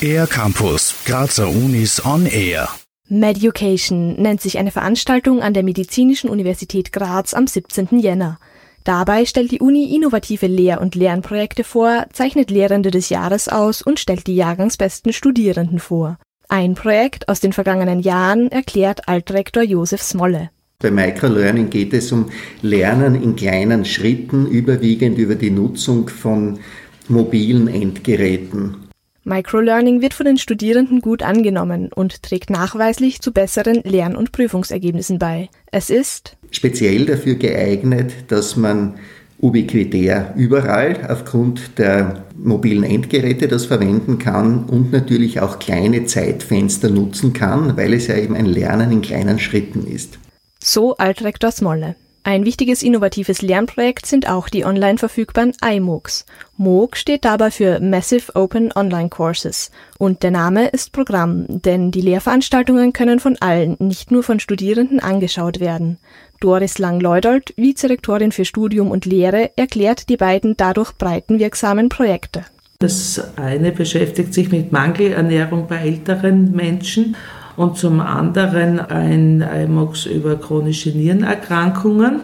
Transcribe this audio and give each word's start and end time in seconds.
Air 0.00 0.26
Campus, 0.26 0.94
Grazer 1.04 1.48
Unis 1.48 2.04
on 2.04 2.26
Air. 2.26 2.68
Meducation 3.08 4.20
nennt 4.20 4.40
sich 4.40 4.58
eine 4.58 4.70
Veranstaltung 4.70 5.42
an 5.42 5.54
der 5.54 5.62
Medizinischen 5.62 6.30
Universität 6.30 6.92
Graz 6.92 7.34
am 7.34 7.46
17. 7.46 7.98
Jänner. 7.98 8.38
Dabei 8.84 9.24
stellt 9.24 9.50
die 9.50 9.60
Uni 9.60 9.94
innovative 9.94 10.46
Lehr- 10.46 10.80
und 10.80 10.94
Lernprojekte 10.94 11.64
vor, 11.64 12.06
zeichnet 12.12 12.50
Lehrende 12.50 12.90
des 12.90 13.08
Jahres 13.08 13.48
aus 13.48 13.82
und 13.82 13.98
stellt 13.98 14.26
die 14.26 14.36
jahrgangsbesten 14.36 15.12
Studierenden 15.12 15.78
vor. 15.78 16.18
Ein 16.48 16.74
Projekt 16.74 17.28
aus 17.28 17.40
den 17.40 17.52
vergangenen 17.52 18.00
Jahren 18.00 18.50
erklärt 18.50 19.08
Altrektor 19.08 19.62
Josef 19.62 20.02
Smolle. 20.02 20.50
Bei 20.78 20.90
Microlearning 20.90 21.70
geht 21.70 21.94
es 21.94 22.12
um 22.12 22.30
Lernen 22.60 23.20
in 23.20 23.34
kleinen 23.34 23.86
Schritten, 23.86 24.46
überwiegend 24.46 25.16
über 25.18 25.34
die 25.34 25.50
Nutzung 25.50 26.08
von 26.08 26.58
mobilen 27.08 27.68
Endgeräten. 27.68 28.76
Microlearning 29.24 30.00
wird 30.02 30.14
von 30.14 30.24
den 30.24 30.38
Studierenden 30.38 31.00
gut 31.00 31.22
angenommen 31.22 31.90
und 31.92 32.22
trägt 32.22 32.48
nachweislich 32.48 33.20
zu 33.20 33.32
besseren 33.32 33.82
Lern- 33.82 34.14
und 34.14 34.30
Prüfungsergebnissen 34.30 35.18
bei. 35.18 35.48
Es 35.72 35.90
ist 35.90 36.36
speziell 36.52 37.06
dafür 37.06 37.34
geeignet, 37.34 38.12
dass 38.28 38.56
man 38.56 38.94
ubiquitär 39.40 40.32
überall 40.36 41.10
aufgrund 41.10 41.78
der 41.78 42.24
mobilen 42.36 42.84
Endgeräte 42.84 43.48
das 43.48 43.66
verwenden 43.66 44.18
kann 44.18 44.64
und 44.64 44.92
natürlich 44.92 45.40
auch 45.40 45.58
kleine 45.58 46.06
Zeitfenster 46.06 46.88
nutzen 46.88 47.32
kann, 47.32 47.76
weil 47.76 47.94
es 47.94 48.06
ja 48.06 48.16
eben 48.16 48.36
ein 48.36 48.46
Lernen 48.46 48.92
in 48.92 49.02
kleinen 49.02 49.38
Schritten 49.38 49.86
ist. 49.86 50.18
So 50.62 50.96
Altrektor 50.96 51.50
Smolle. 51.50 51.96
Ein 52.26 52.44
wichtiges 52.44 52.82
innovatives 52.82 53.40
Lernprojekt 53.40 54.04
sind 54.04 54.28
auch 54.28 54.48
die 54.48 54.64
online 54.64 54.98
verfügbaren 54.98 55.52
iMOOCs. 55.64 56.26
MOOC 56.56 56.96
steht 56.96 57.24
dabei 57.24 57.52
für 57.52 57.78
Massive 57.78 58.34
Open 58.34 58.72
Online 58.74 59.10
Courses 59.10 59.70
und 59.98 60.24
der 60.24 60.32
Name 60.32 60.66
ist 60.66 60.90
Programm, 60.90 61.44
denn 61.48 61.92
die 61.92 62.00
Lehrveranstaltungen 62.00 62.92
können 62.92 63.20
von 63.20 63.36
allen, 63.38 63.76
nicht 63.78 64.10
nur 64.10 64.24
von 64.24 64.40
Studierenden 64.40 64.98
angeschaut 64.98 65.60
werden. 65.60 65.98
Doris 66.40 66.78
Lang-Leudold, 66.78 67.54
Vizerektorin 67.56 68.32
für 68.32 68.44
Studium 68.44 68.90
und 68.90 69.04
Lehre, 69.04 69.52
erklärt 69.54 70.08
die 70.08 70.16
beiden 70.16 70.56
dadurch 70.56 70.94
breitenwirksamen 70.94 71.90
Projekte. 71.90 72.44
Das 72.80 73.22
eine 73.36 73.70
beschäftigt 73.70 74.34
sich 74.34 74.50
mit 74.50 74.72
Mangelernährung 74.72 75.68
bei 75.68 75.76
älteren 75.76 76.50
Menschen 76.50 77.14
und 77.56 77.76
zum 77.76 78.00
anderen 78.00 78.80
ein 78.80 79.40
IMOX 79.40 80.06
über 80.06 80.36
chronische 80.36 80.90
Nierenerkrankungen, 80.90 82.20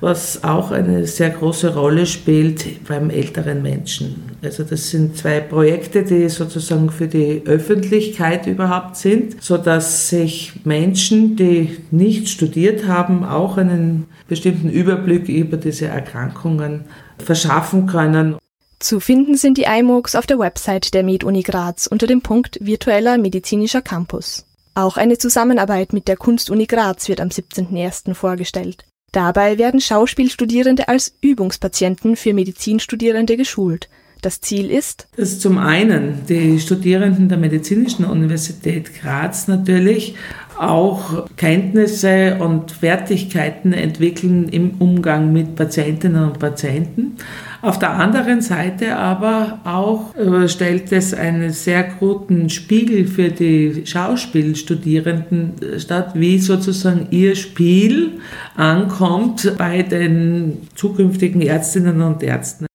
was 0.00 0.44
auch 0.44 0.70
eine 0.72 1.06
sehr 1.06 1.30
große 1.30 1.74
Rolle 1.74 2.06
spielt 2.06 2.86
beim 2.86 3.08
älteren 3.08 3.62
Menschen. 3.62 4.36
Also 4.42 4.62
das 4.62 4.90
sind 4.90 5.16
zwei 5.16 5.40
Projekte, 5.40 6.02
die 6.02 6.28
sozusagen 6.28 6.90
für 6.90 7.08
die 7.08 7.42
Öffentlichkeit 7.46 8.46
überhaupt 8.46 8.96
sind, 8.96 9.42
so 9.42 9.56
dass 9.56 10.10
sich 10.10 10.52
Menschen, 10.64 11.36
die 11.36 11.78
nicht 11.90 12.28
studiert 12.28 12.86
haben, 12.86 13.24
auch 13.24 13.56
einen 13.56 14.06
bestimmten 14.28 14.68
Überblick 14.68 15.28
über 15.28 15.56
diese 15.56 15.86
Erkrankungen 15.86 16.84
verschaffen 17.18 17.86
können. 17.86 18.36
Zu 18.78 19.00
finden 19.00 19.36
sind 19.36 19.56
die 19.56 19.64
iMOOCs 19.64 20.14
auf 20.14 20.26
der 20.26 20.38
Website 20.38 20.92
der 20.92 21.02
MedUni 21.02 21.42
Graz 21.42 21.86
unter 21.86 22.06
dem 22.06 22.20
Punkt 22.20 22.58
Virtueller 22.60 23.16
medizinischer 23.16 23.80
Campus. 23.80 24.44
Auch 24.76 24.98
eine 24.98 25.16
Zusammenarbeit 25.16 25.94
mit 25.94 26.06
der 26.06 26.18
Kunstuni 26.18 26.66
Graz 26.66 27.08
wird 27.08 27.22
am 27.22 27.28
17.01. 27.28 28.12
vorgestellt. 28.12 28.84
Dabei 29.10 29.56
werden 29.56 29.80
Schauspielstudierende 29.80 30.88
als 30.88 31.16
Übungspatienten 31.22 32.14
für 32.14 32.34
Medizinstudierende 32.34 33.38
geschult. 33.38 33.88
Das 34.20 34.42
Ziel 34.42 34.70
ist, 34.70 35.08
dass 35.16 35.40
zum 35.40 35.56
einen 35.56 36.26
die 36.28 36.60
Studierenden 36.60 37.30
der 37.30 37.38
Medizinischen 37.38 38.04
Universität 38.04 39.00
Graz 39.00 39.48
natürlich 39.48 40.14
auch 40.58 41.26
Kenntnisse 41.36 42.36
und 42.40 42.72
Fertigkeiten 42.72 43.72
entwickeln 43.72 44.48
im 44.48 44.74
Umgang 44.78 45.32
mit 45.32 45.56
Patientinnen 45.56 46.24
und 46.24 46.38
Patienten. 46.38 47.16
Auf 47.62 47.78
der 47.78 47.90
anderen 47.90 48.42
Seite 48.42 48.96
aber 48.96 49.60
auch 49.64 50.14
äh, 50.14 50.48
stellt 50.48 50.92
es 50.92 51.14
einen 51.14 51.50
sehr 51.50 51.84
guten 51.84 52.48
Spiegel 52.48 53.06
für 53.06 53.30
die 53.30 53.82
Schauspielstudierenden 53.86 55.54
statt, 55.78 56.12
wie 56.14 56.38
sozusagen 56.38 57.08
ihr 57.10 57.34
Spiel 57.34 58.20
ankommt 58.54 59.54
bei 59.58 59.82
den 59.82 60.68
zukünftigen 60.74 61.42
Ärztinnen 61.42 62.00
und 62.02 62.22
Ärzten. 62.22 62.66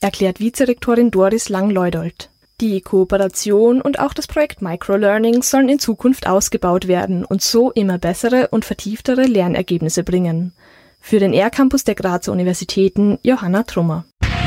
Erklärt 0.00 0.40
Vizerektorin 0.40 1.12
Doris 1.12 1.48
Lang-Leudold. 1.48 2.31
Die 2.62 2.80
Kooperation 2.80 3.82
und 3.82 3.98
auch 3.98 4.14
das 4.14 4.28
Projekt 4.28 4.62
Microlearning 4.62 5.42
sollen 5.42 5.68
in 5.68 5.80
Zukunft 5.80 6.28
ausgebaut 6.28 6.86
werden 6.86 7.24
und 7.24 7.42
so 7.42 7.72
immer 7.72 7.98
bessere 7.98 8.46
und 8.52 8.64
vertieftere 8.64 9.24
Lernergebnisse 9.24 10.04
bringen. 10.04 10.52
Für 11.00 11.18
den 11.18 11.32
R-Campus 11.32 11.82
der 11.82 11.96
Grazer 11.96 12.30
Universitäten 12.30 13.18
Johanna 13.22 13.64
Trummer. 13.64 14.04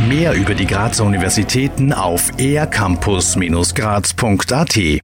Mehr 0.07 0.33
über 0.33 0.53
die 0.53 0.65
Grazer 0.65 1.03
Universitäten 1.03 1.91
auf 1.91 2.31
ercampus-graz.at 2.37 5.01